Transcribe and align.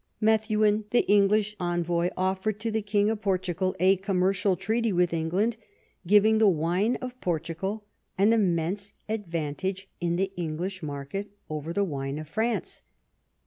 Methuen, 0.19 0.85
the 0.89 1.01
English 1.07 1.55
envoy, 1.59 2.09
offered 2.17 2.59
to 2.61 2.71
the 2.71 2.81
King 2.81 3.11
of 3.11 3.21
Portugal 3.21 3.75
a 3.79 3.97
commercial 3.97 4.55
treaty 4.55 4.91
with 4.91 5.13
England, 5.13 5.57
giving 6.07 6.39
the 6.39 6.47
wine 6.47 6.95
of 7.01 7.21
Portugal 7.21 7.85
an 8.17 8.33
immense 8.33 8.93
advantage 9.07 9.89
in 9.99 10.15
the 10.15 10.31
English 10.35 10.81
market 10.81 11.29
over 11.51 11.71
the 11.71 11.83
wine 11.83 12.17
of 12.17 12.27
France. 12.27 12.81